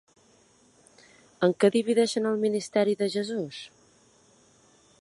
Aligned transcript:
En 1.47 1.53
què 1.63 1.71
divideixen 1.75 2.31
el 2.31 2.41
ministeri 2.47 2.99
de 3.03 3.13
Jesús? 3.19 3.63